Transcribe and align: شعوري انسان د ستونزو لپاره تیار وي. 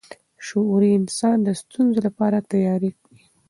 شعوري 0.45 0.91
انسان 0.99 1.37
د 1.43 1.49
ستونزو 1.61 1.99
لپاره 2.07 2.37
تیار 2.51 2.81
وي. 2.85 2.91